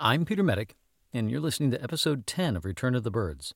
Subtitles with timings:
[0.00, 0.76] I'm Peter Medic,
[1.12, 3.52] and you're listening to episode 10 of Return of the Birds.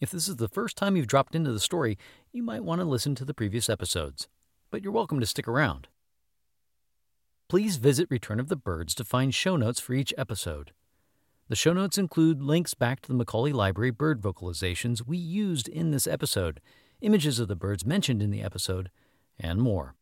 [0.00, 1.98] If this is the first time you've dropped into the story,
[2.30, 4.28] you might want to listen to the previous episodes,
[4.70, 5.88] but you're welcome to stick around.
[7.48, 10.70] Please visit Return of the Birds to find show notes for each episode.
[11.48, 15.90] The show notes include links back to the Macaulay Library bird vocalizations we used in
[15.90, 16.60] this episode,
[17.00, 18.92] images of the birds mentioned in the episode,
[19.40, 19.96] and more.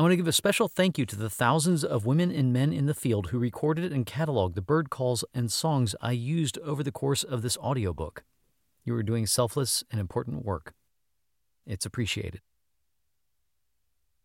[0.00, 2.72] I want to give a special thank you to the thousands of women and men
[2.72, 6.82] in the field who recorded and cataloged the bird calls and songs I used over
[6.82, 8.24] the course of this audiobook.
[8.82, 10.72] You are doing selfless and important work.
[11.66, 12.40] It's appreciated.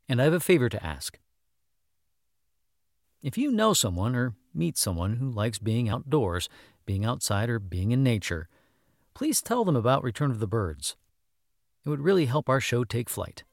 [0.08, 1.20] And I have a favor to ask.
[3.22, 6.48] If you know someone or meet someone who likes being outdoors,
[6.86, 8.48] being outside, or being in nature,
[9.14, 10.96] please tell them about Return of the Birds.
[11.86, 13.44] It would really help our show take flight.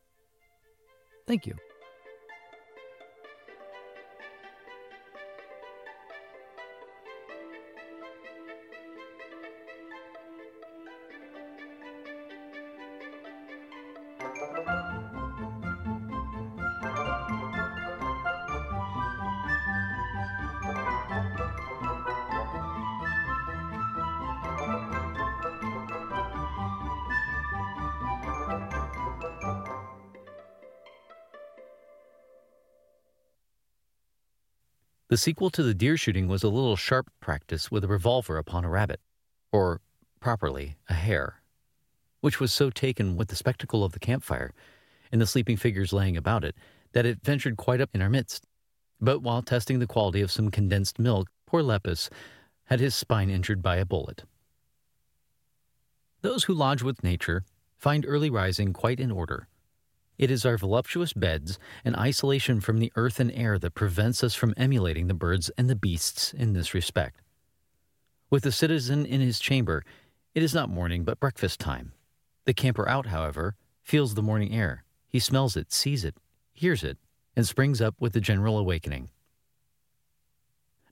[1.27, 1.57] Thank you.
[35.13, 38.65] The sequel to the deer shooting was a little sharp practice with a revolver upon
[38.65, 38.99] a rabbit,
[39.53, 39.83] or,
[40.21, 41.43] properly, a hare,
[42.23, 44.55] which was so taken with the spectacle of the campfire
[45.13, 46.57] and the sleeping figures laying about it
[46.93, 48.47] that it ventured quite up in our midst.
[49.03, 52.09] But while testing the quality of some condensed milk, poor Lepus
[52.65, 54.25] had his spine injured by a bullet.
[56.23, 57.45] Those who lodge with nature
[57.77, 59.47] find early rising quite in order
[60.23, 64.37] it is our voluptuous beds and isolation from the earth and air that prevents us
[64.37, 67.21] from emulating the birds and the beasts in this respect.
[68.31, 69.85] With the citizen in his chamber,
[70.33, 71.91] it is not morning but breakfast time.
[72.45, 74.85] The camper out, however, feels the morning air.
[75.09, 76.15] He smells it, sees it,
[76.53, 76.99] hears it,
[77.35, 79.11] and springs up with the general awakening.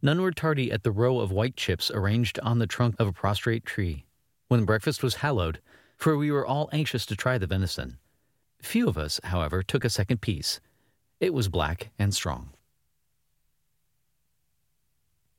[0.02, 3.12] None were tardy at the row of white chips arranged on the trunk of a
[3.12, 4.06] prostrate tree,
[4.48, 5.60] when breakfast was hallowed,
[5.96, 7.98] for we were all anxious to try the venison.
[8.62, 10.60] Few of us, however, took a second piece.
[11.18, 12.50] It was black and strong.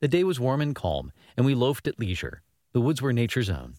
[0.00, 2.42] The day was warm and calm, and we loafed at leisure.
[2.72, 3.74] The woods were nature's own.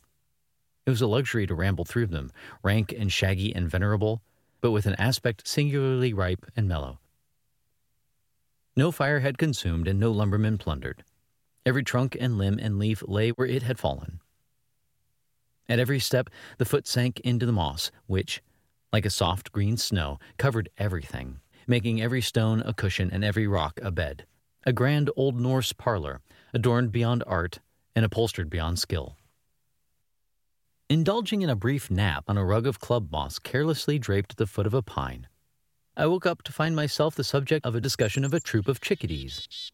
[0.86, 4.22] It was a luxury to ramble through them, rank and shaggy and venerable,
[4.62, 7.00] but with an aspect singularly ripe and mellow.
[8.76, 11.04] No fire had consumed and no lumberman plundered.
[11.66, 14.20] Every trunk and limb and leaf lay where it had fallen.
[15.70, 18.42] At every step, the foot sank into the moss, which,
[18.94, 23.80] like a soft green snow, covered everything, making every stone a cushion and every rock
[23.82, 24.26] a bed.
[24.66, 26.22] A grand old Norse parlor,
[26.54, 27.60] adorned beyond art
[27.96, 29.18] and upholstered beyond skill.
[30.90, 34.48] Indulging in a brief nap on a rug of club moss carelessly draped at the
[34.48, 35.28] foot of a pine,
[35.98, 38.80] I woke up to find myself the subject of a discussion of a troop of
[38.80, 39.72] chickadees.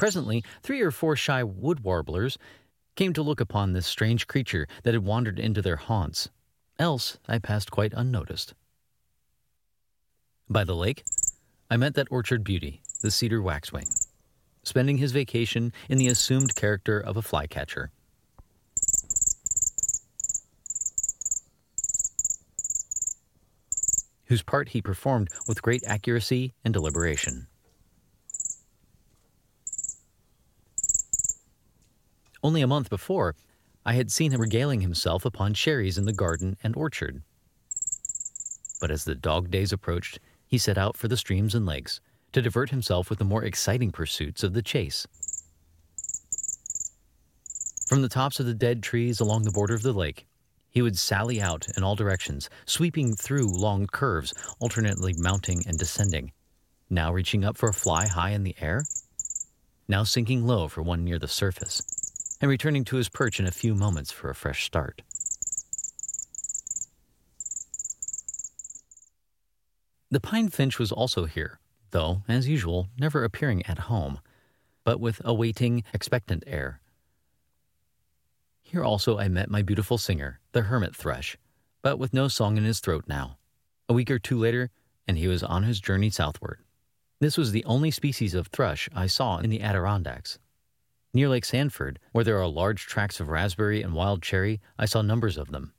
[0.00, 2.38] Presently, three or four shy wood warblers
[2.96, 6.30] came to look upon this strange creature that had wandered into their haunts.
[6.78, 8.54] Else, I passed quite unnoticed.
[10.48, 11.04] By the lake,
[11.70, 13.88] I met that orchard beauty, the cedar waxwing,
[14.62, 17.90] spending his vacation in the assumed character of a flycatcher.
[24.24, 27.48] whose part he performed with great accuracy and deliberation.
[32.42, 33.36] Only a month before,
[33.84, 37.22] I had seen him regaling himself upon cherries in the garden and orchard.
[38.80, 42.00] But as the dog days approached, he set out for the streams and lakes
[42.32, 45.06] to divert himself with the more exciting pursuits of the chase.
[47.88, 50.26] From the tops of the dead trees along the border of the lake,
[50.70, 56.32] he would sally out in all directions, sweeping through long curves, alternately mounting and descending,
[56.88, 58.84] now reaching up for a fly high in the air,
[59.88, 61.99] now sinking low for one near the surface
[62.40, 65.02] and returning to his perch in a few moments for a fresh start.
[70.10, 71.60] The pine finch was also here,
[71.90, 74.18] though, as usual, never appearing at home,
[74.82, 76.80] but with a waiting, expectant air.
[78.62, 81.36] Here also I met my beautiful singer, the hermit thrush,
[81.82, 83.38] but with no song in his throat now.
[83.88, 84.70] A week or two later,
[85.06, 86.58] and he was on his journey southward.
[87.20, 90.38] This was the only species of thrush I saw in the Adirondacks.
[91.12, 95.02] Near Lake Sanford, where there are large tracts of raspberry and wild cherry, I saw
[95.02, 95.72] numbers of them.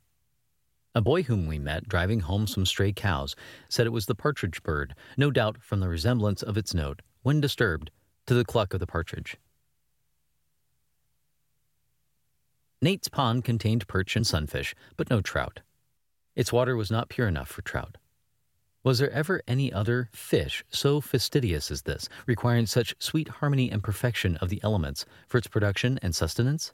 [0.94, 3.34] A boy whom we met driving home some stray cows
[3.70, 7.40] said it was the partridge bird, no doubt from the resemblance of its note, when
[7.40, 7.90] disturbed,
[8.26, 9.38] to the cluck of the partridge.
[12.82, 15.60] Nate's pond contained perch and sunfish, but no trout.
[16.36, 17.96] Its water was not pure enough for trout.
[18.84, 23.82] Was there ever any other fish so fastidious as this, requiring such sweet harmony and
[23.82, 26.72] perfection of the elements for its production and sustenance?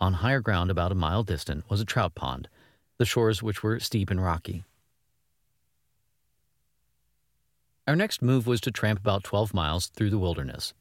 [0.00, 2.48] On higher ground about a mile distant was a trout pond,
[2.98, 4.64] the shores which were steep and rocky.
[7.86, 10.74] Our next move was to tramp about 12 miles through the wilderness.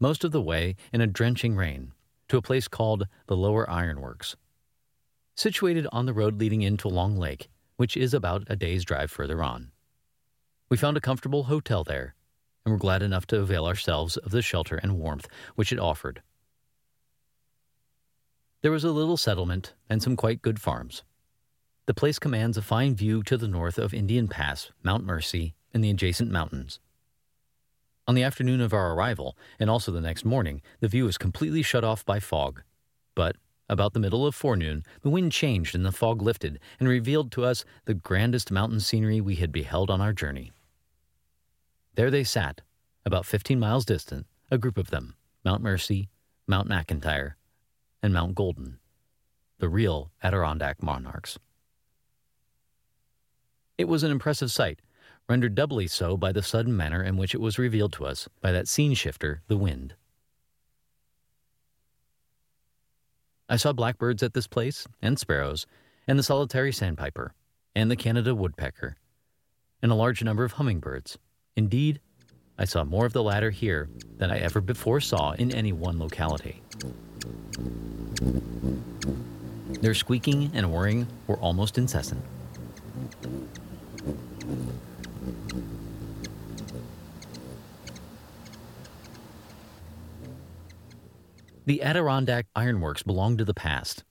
[0.00, 1.92] Most of the way in a drenching rain,
[2.28, 4.36] to a place called the Lower Ironworks.
[5.34, 7.48] Situated on the road leading into long lake,
[7.78, 9.70] which is about a day's drive further on.
[10.68, 12.14] We found a comfortable hotel there,
[12.64, 16.20] and were glad enough to avail ourselves of the shelter and warmth which it offered.
[18.60, 21.04] There was a little settlement and some quite good farms.
[21.86, 25.82] The place commands a fine view to the north of Indian Pass, Mount Marcy, and
[25.82, 26.80] the adjacent mountains.
[28.08, 31.62] On the afternoon of our arrival, and also the next morning, the view was completely
[31.62, 32.62] shut off by fog.
[33.14, 33.36] But
[33.68, 37.44] about the middle of forenoon, the wind changed and the fog lifted and revealed to
[37.44, 40.52] us the grandest mountain scenery we had beheld on our journey.
[41.94, 42.60] There they sat,
[43.04, 46.08] about fifteen miles distant, a group of them Mount Marcy,
[46.46, 47.34] Mount McIntyre,
[48.02, 48.78] and Mount Colden,
[49.58, 51.38] the real Adirondack monarchs.
[53.76, 54.80] It was an impressive sight,
[55.28, 58.50] rendered doubly so by the sudden manner in which it was revealed to us by
[58.50, 59.94] that scene shifter, the wind.
[63.48, 65.66] I saw blackbirds at this place, and sparrows,
[66.06, 67.32] and the solitary sandpiper,
[67.74, 68.96] and the Canada woodpecker,
[69.80, 71.18] and a large number of hummingbirds.
[71.56, 72.00] Indeed,
[72.58, 75.98] I saw more of the latter here than I ever before saw in any one
[75.98, 76.60] locality.
[79.80, 82.22] Their squeaking and whirring were almost incessant.
[91.68, 94.02] The Adirondack Ironworks belonged to the past.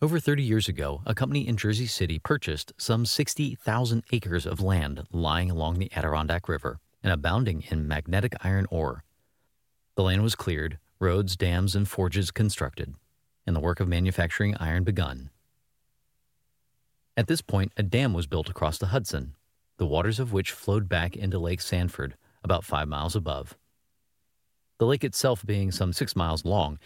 [0.00, 5.06] Over 30 years ago, a company in Jersey City purchased some 60,000 acres of land
[5.12, 9.04] lying along the Adirondack River and abounding in magnetic iron ore.
[9.94, 12.94] The land was cleared, roads, dams, and forges constructed,
[13.46, 15.28] and the work of manufacturing iron begun.
[17.14, 19.34] At this point, a dam was built across the Hudson,
[19.76, 23.57] the waters of which flowed back into Lake Sanford, about five miles above.
[24.78, 26.78] The lake itself being some six miles long,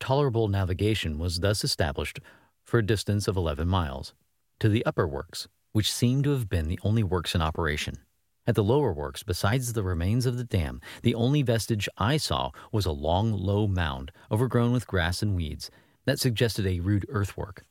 [0.00, 2.18] tolerable navigation was thus established
[2.64, 4.12] for a distance of 11 miles
[4.58, 7.98] to the upper works, which seem to have been the only works in operation.
[8.44, 12.50] At the lower works, besides the remains of the dam, the only vestige I saw
[12.72, 15.70] was a long, low mound overgrown with grass and weeds
[16.06, 17.64] that suggested a rude earthwork.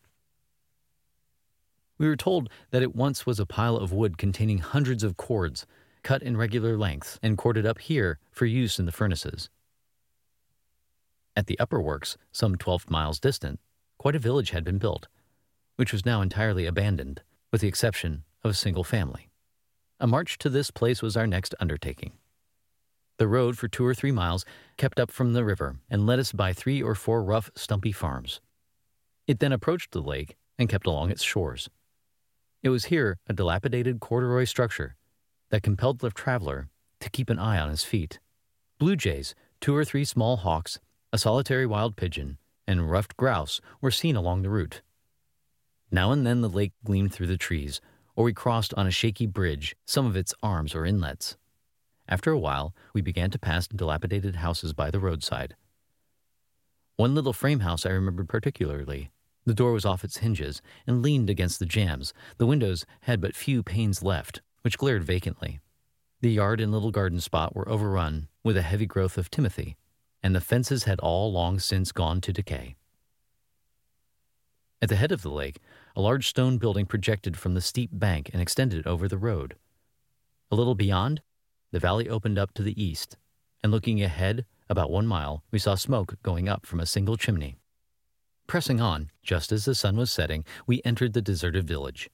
[1.98, 5.66] We were told that it once was a pile of wood containing hundreds of cords,
[6.04, 9.50] cut in regular lengths and corded up here for use in the furnaces.
[11.38, 13.60] At the upper works, some 12 miles distant,
[14.00, 15.08] quite a village had been built,
[15.76, 19.30] which was now entirely abandoned, with the exception of a single family.
[20.00, 22.14] A march to this place was our next undertaking.
[23.18, 24.46] The road for two or three miles
[24.78, 28.42] kept up from the river and led us by three or four rough, stumpy farms.
[29.28, 31.70] It then approached the lake and kept along its shores.
[32.64, 34.96] It was here a dilapidated corduroy structure
[35.52, 38.20] that compelled the traveler to keep an eye on his feet.
[38.80, 40.80] Blue jays, two or three small hawks,
[41.14, 42.38] a solitary wild pigeon,
[42.68, 44.82] and ruffed grouse were seen along the route.
[45.90, 47.80] Now and then the lake gleamed through the trees,
[48.16, 51.38] or we crossed on a shaky bridge some of its arms or inlets.
[52.10, 55.56] After a while, we began to pass dilapidated houses by the roadside.
[56.98, 59.12] One little frame house I remembered particularly.
[59.46, 62.14] The door was off its hinges and leaned against the jambs.
[62.38, 65.60] The windows had but few panes left, which glared vacantly.
[66.22, 69.78] The yard and little garden spot were overrun with a heavy growth of timothy,
[70.24, 72.76] and the fences had all long since gone to decay.
[74.82, 75.60] At the head of the lake,
[75.96, 79.56] a large stone building projected from the steep bank and extended over the road.
[80.52, 81.22] A little beyond,
[81.72, 83.18] the valley opened up to the east,
[83.64, 87.58] and looking ahead about one mile, we saw smoke going up from a single chimney.
[88.46, 92.10] Pressing on, just as the sun was setting, we entered the deserted village.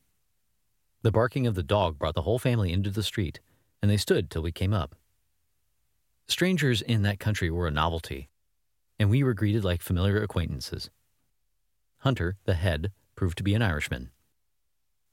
[1.01, 3.39] The barking of the dog brought the whole family into the street,
[3.81, 4.95] and they stood till we came up.
[6.27, 8.29] Strangers in that country were a novelty,
[8.97, 10.89] and we were greeted like familiar acquaintances.
[11.99, 14.11] Hunter, the head, proved to be an Irishman.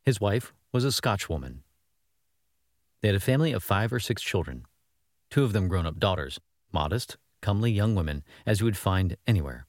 [0.04, 1.62] His wife was a Scotchwoman.
[3.00, 4.66] They had a family of five or six children,
[5.30, 6.38] two of them grown up daughters,
[6.72, 9.66] modest, comely young women, as you would find anywhere.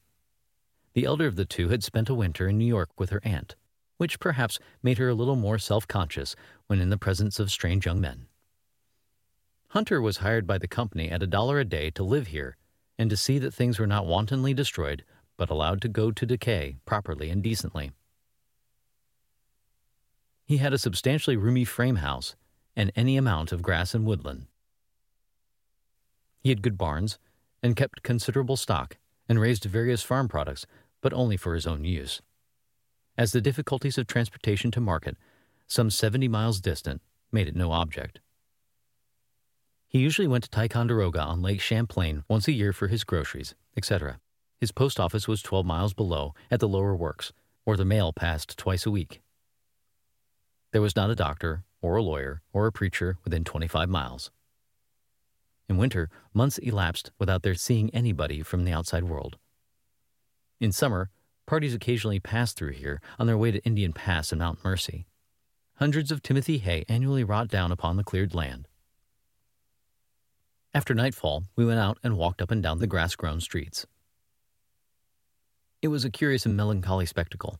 [0.94, 3.56] The elder of the two had spent a winter in New York with her aunt,
[3.96, 7.86] which perhaps made her a little more self conscious when in the presence of strange
[7.86, 8.26] young men.
[9.72, 12.58] Hunter was hired by the company at a dollar a day to live here
[12.98, 15.02] and to see that things were not wantonly destroyed,
[15.38, 17.92] but allowed to go to decay properly and decently.
[20.44, 22.36] He had a substantially roomy frame house
[22.76, 24.44] and any amount of grass and woodland.
[26.42, 27.18] He had good barns
[27.62, 30.66] and kept considerable stock and raised various farm products,
[31.00, 32.20] but only for his own use.
[33.16, 35.16] As the difficulties of transportation to market,
[35.66, 37.00] some 70 miles distant,
[37.32, 38.20] made it no object.
[39.92, 44.20] He usually went to Ticonderoga on Lake Champlain once a year for his groceries, etc.
[44.58, 47.34] His post office was 12 miles below at the lower works,
[47.66, 49.20] or the mail passed twice a week.
[50.72, 54.30] There was not a doctor, or a lawyer, or a preacher within 25 miles.
[55.68, 59.36] In winter, months elapsed without their seeing anybody from the outside world.
[60.58, 61.10] In summer,
[61.44, 65.04] parties occasionally passed through here on their way to Indian Pass and Mount Marcy.
[65.74, 68.68] Hundreds of Timothy hay annually rot down upon the cleared land.
[70.74, 73.86] After nightfall, we went out and walked up and down the grass grown streets.
[75.82, 77.58] It was a curious and melancholy spectacle.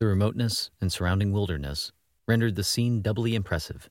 [0.00, 1.92] The remoteness and surrounding wilderness
[2.26, 3.88] rendered the scene doubly impressive,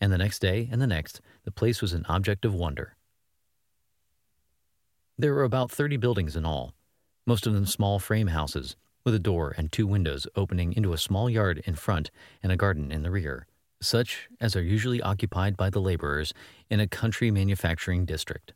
[0.00, 2.94] and the next day and the next, the place was an object of wonder.
[5.18, 6.72] There were about 30 buildings in all,
[7.26, 10.98] most of them small frame houses, with a door and two windows opening into a
[10.98, 12.12] small yard in front
[12.44, 13.48] and a garden in the rear
[13.80, 16.32] such as are usually occupied by the laborers
[16.68, 18.52] in a country manufacturing district.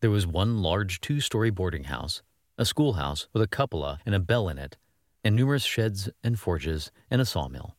[0.00, 2.22] There was one large two story boarding house,
[2.56, 4.76] a schoolhouse with a cupola and a bell in it,
[5.24, 7.76] and numerous sheds and forges and a sawmill.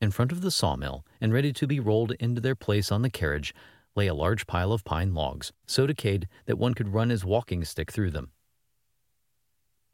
[0.00, 3.10] In front of the sawmill, and ready to be rolled into their place on the
[3.10, 3.54] carriage,
[3.96, 7.64] lay a large pile of pine logs, so decayed that one could run his walking
[7.64, 8.30] stick through them.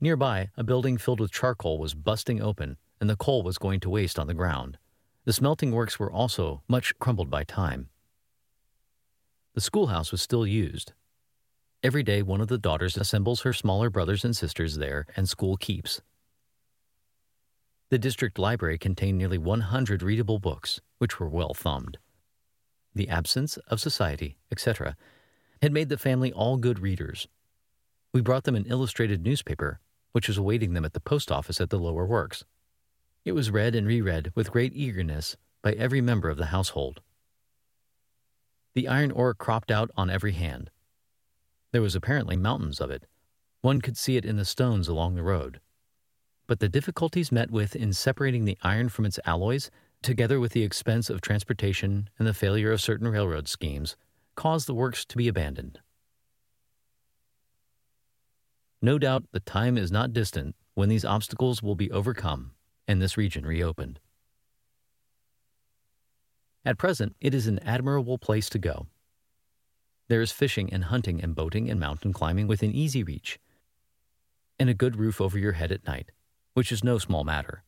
[0.02, 3.90] Nearby, a building filled with charcoal was busting open, and the coal was going to
[3.90, 4.78] waste on the ground.
[5.26, 7.90] The smelting works were also much crumbled by time.
[9.54, 10.94] The schoolhouse was still used.
[11.82, 15.58] Every day, one of the daughters assembles her smaller brothers and sisters there, and school
[15.58, 16.00] keeps.
[17.90, 21.98] The district library contained nearly 100 readable books, which were well thumbed.
[22.94, 24.96] The absence of society, etc.,
[25.60, 27.28] had made the family all good readers.
[28.14, 29.80] We brought them an illustrated newspaper
[30.12, 32.44] which was awaiting them at the post office at the lower works.
[33.24, 37.00] It was read and reread with great eagerness by every member of the household.
[38.74, 40.70] The iron ore cropped out on every hand.
[41.72, 43.06] There was apparently mountains of it.
[43.60, 45.60] One could see it in the stones along the road.
[46.46, 49.70] But the difficulties met with in separating the iron from its alloys,
[50.02, 53.96] together with the expense of transportation and the failure of certain railroad schemes,
[54.34, 55.80] caused the works to be abandoned.
[58.82, 62.52] No doubt the time is not distant when these obstacles will be overcome
[62.88, 64.00] and this region reopened.
[66.64, 68.86] At present, it is an admirable place to go.
[70.08, 73.38] There is fishing and hunting and boating and mountain climbing within easy reach,
[74.58, 76.10] and a good roof over your head at night,
[76.54, 77.62] which is no small matter.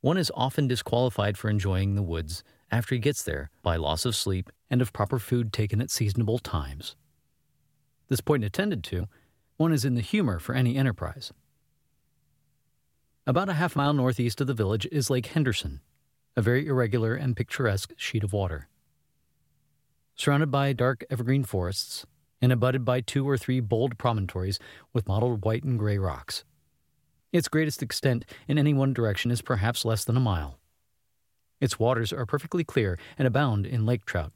[0.00, 4.14] One is often disqualified for enjoying the woods after he gets there by loss of
[4.14, 6.96] sleep and of proper food taken at seasonable times.
[8.08, 9.08] This point attended to,
[9.62, 11.32] one is in the humor for any enterprise.
[13.28, 15.80] About a half mile northeast of the village is Lake Henderson,
[16.36, 18.66] a very irregular and picturesque sheet of water.
[20.16, 22.04] Surrounded by dark evergreen forests
[22.40, 24.58] and abutted by two or three bold promontories
[24.92, 26.42] with mottled white and gray rocks.
[27.32, 30.58] Its greatest extent in any one direction is perhaps less than a mile.
[31.60, 34.32] Its waters are perfectly clear and abound in lake trout.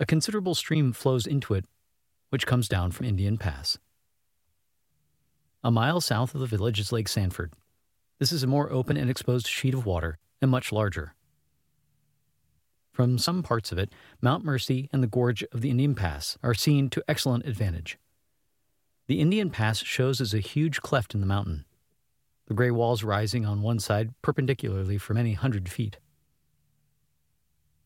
[0.00, 1.66] A considerable stream flows into it
[2.30, 3.78] which comes down from Indian Pass.
[5.64, 7.52] A mile south of the village is Lake Sanford.
[8.18, 11.14] This is a more open and exposed sheet of water and much larger.
[12.92, 16.54] From some parts of it, Mount Marcy and the gorge of the Indian Pass are
[16.54, 17.98] seen to excellent advantage.
[19.06, 21.64] The Indian Pass shows as a huge cleft in the mountain,
[22.48, 25.98] the gray walls rising on one side perpendicularly for many hundred feet.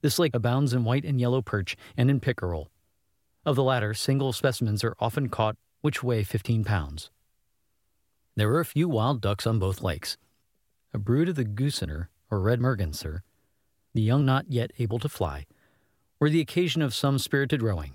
[0.01, 2.71] This lake abounds in white and yellow perch and in pickerel,
[3.45, 7.11] of the latter, single specimens are often caught which weigh 15 pounds.
[8.37, 10.17] There were a few wild ducks on both lakes.
[10.95, 13.23] A brood of the goosander, or red merganser,
[13.95, 15.45] the young not yet able to fly,
[16.19, 17.95] were the occasion of some spirited rowing.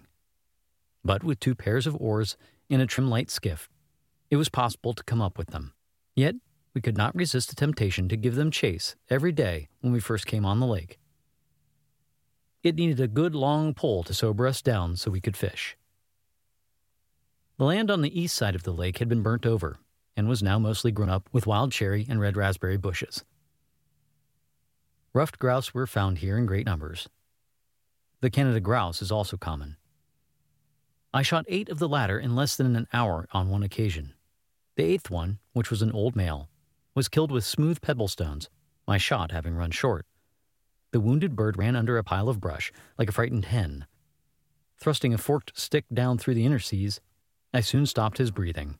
[1.04, 2.38] But with two pairs of oars
[2.70, 3.70] in a trim light skiff,
[4.30, 5.74] it was possible to come up with them.
[6.16, 6.36] Yet
[6.74, 10.28] we could not resist the temptation to give them chase every day when we first
[10.28, 11.00] came on the lake.
[12.68, 15.78] It needed a good long pole to sober us down so we could fish.
[17.56, 19.78] The land on the east side of the lake had been burnt over
[20.18, 23.24] and was now mostly grown up with wild cherry and red raspberry bushes.
[25.14, 27.08] Ruffed grouse were found here in great numbers.
[28.20, 29.78] The Canada grouse is also common.
[31.14, 34.14] I shot eight of the latter in less than an hour on one occasion.
[34.76, 36.50] The eighth one, which was an old male,
[36.94, 38.50] was killed with smooth pebble stones,
[38.86, 40.06] my shot having run short.
[40.92, 43.86] The wounded bird ran under a pile of brush like a frightened hen.
[44.78, 47.02] Thrusting a forked stick down through the interstices,
[47.54, 48.78] I soon stopped his breathing.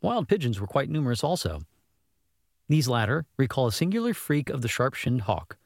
[0.00, 1.62] Wild pigeons were quite numerous also.
[2.68, 5.56] These latter recall a singular freak of the sharp shinned hawk.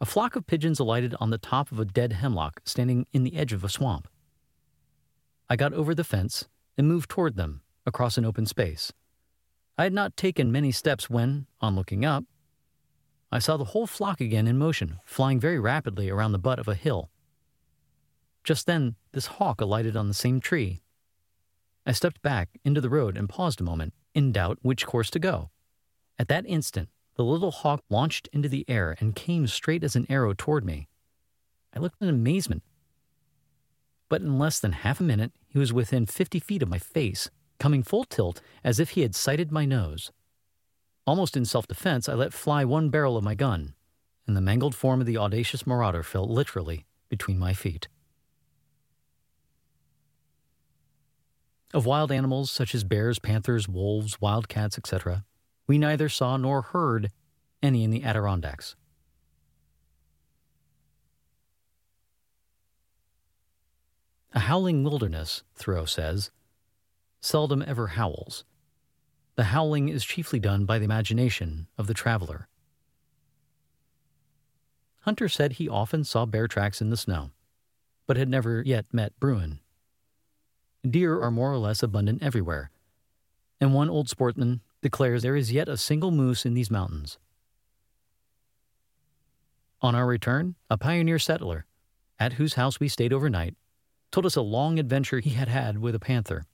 [0.00, 3.36] A flock of pigeons alighted on the top of a dead hemlock standing in the
[3.36, 4.08] edge of a swamp.
[5.48, 8.92] I got over the fence and moved toward them across an open space.
[9.76, 12.24] I had not taken many steps when, on looking up,
[13.34, 16.68] I saw the whole flock again in motion, flying very rapidly around the butt of
[16.68, 17.10] a hill.
[18.44, 20.82] Just then, this hawk alighted on the same tree.
[21.84, 25.18] I stepped back into the road and paused a moment, in doubt which course to
[25.18, 25.50] go.
[26.16, 30.06] At that instant, the little hawk launched into the air and came straight as an
[30.08, 30.86] arrow toward me.
[31.74, 32.62] I looked in amazement.
[34.08, 37.30] But in less than half a minute, he was within fifty feet of my face,
[37.58, 40.12] coming full tilt as if he had sighted my nose.
[41.06, 43.74] Almost in self defense, I let fly one barrel of my gun,
[44.26, 47.88] and the mangled form of the audacious marauder fell literally between my feet.
[51.74, 55.24] Of wild animals such as bears, panthers, wolves, wildcats, etc.,
[55.66, 57.10] we neither saw nor heard
[57.62, 58.76] any in the Adirondacks.
[64.32, 66.30] A howling wilderness, Thoreau says,
[67.20, 68.44] seldom ever howls
[69.36, 72.48] the howling is chiefly done by the imagination of the traveler.
[75.00, 77.30] Hunter said he often saw bear tracks in the snow,
[78.06, 79.60] but had never yet met bruin.
[80.88, 82.70] Deer are more or less abundant everywhere,
[83.60, 87.18] and one old sportsman declares there is yet a single moose in these mountains.
[89.82, 91.66] On our return, a pioneer settler,
[92.18, 93.54] at whose house we stayed overnight,
[94.10, 96.46] told us a long adventure he had had with a panther.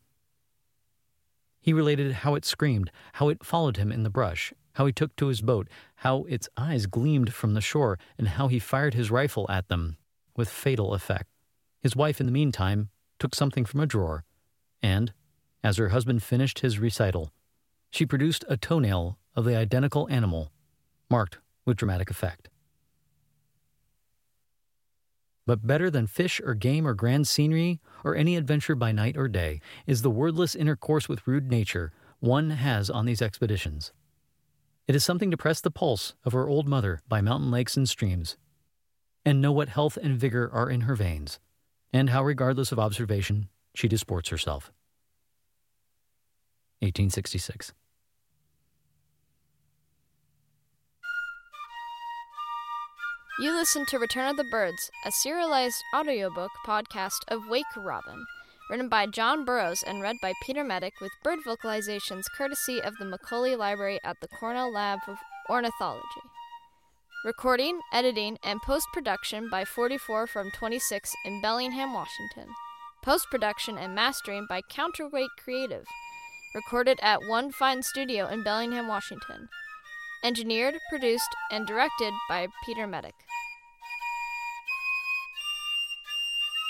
[1.61, 5.15] He related how it screamed, how it followed him in the brush, how he took
[5.17, 9.11] to his boat, how its eyes gleamed from the shore, and how he fired his
[9.11, 9.97] rifle at them
[10.37, 11.29] with fatal effect.
[11.81, 14.25] His wife, in the meantime, took something from a drawer,
[14.83, 15.13] and,
[15.63, 17.33] as her husband finished his recital,
[17.91, 20.53] she produced a toenail of the identical animal,
[21.11, 22.49] marked with dramatic effect.
[25.51, 29.27] But better than fish or game or grand scenery or any adventure by night or
[29.27, 33.91] day is the wordless intercourse with rude nature one has on these expeditions.
[34.87, 37.89] It is something to press the pulse of our old mother by mountain lakes and
[37.89, 38.37] streams,
[39.25, 41.41] and know what health and vigor are in her veins,
[41.93, 44.71] and how, regardless of observation, she disports herself.
[46.79, 47.73] 1866.
[53.41, 58.27] You listen to Return of the Birds, a serialized audiobook podcast of Wake Robin,
[58.69, 63.07] written by John Burroughs and read by Peter Medic with bird vocalizations courtesy of the
[63.07, 65.17] Macaulay Library at the Cornell Lab of
[65.49, 66.05] Ornithology.
[67.25, 72.53] Recording, editing, and post production by 44 from 26 in Bellingham, Washington.
[73.03, 75.87] Post production and mastering by Counterweight Creative.
[76.55, 79.49] Recorded at One Fine Studio in Bellingham, Washington.
[80.23, 83.15] Engineered, produced, and directed by Peter Medic.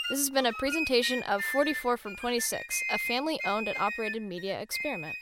[0.09, 4.61] This has been a presentation of 44 from 26, a family owned and operated media
[4.61, 5.15] experiment.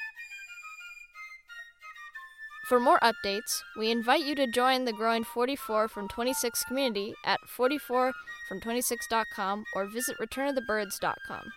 [2.69, 7.41] For more updates, we invite you to join the growing 44 from 26 community at
[7.57, 11.53] 44from26.com or visit returnofthebirds.com.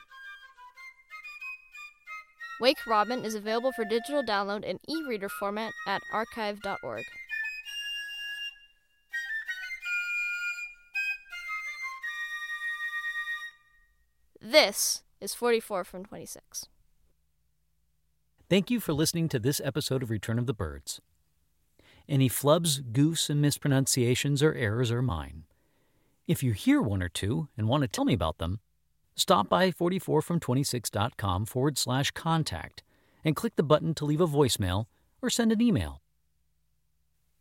[2.61, 7.03] Wake Robin is available for digital download in e reader format at archive.org.
[14.39, 16.67] This is 44 from 26.
[18.47, 21.01] Thank you for listening to this episode of Return of the Birds.
[22.07, 25.45] Any flubs, goofs, and mispronunciations or errors are mine.
[26.27, 28.59] If you hear one or two and want to tell me about them,
[29.15, 32.83] stop by 44from26.com forward slash contact
[33.23, 34.85] and click the button to leave a voicemail
[35.21, 36.01] or send an email.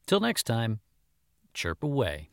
[0.07, 0.81] Till next time,
[1.55, 2.31] chirp away.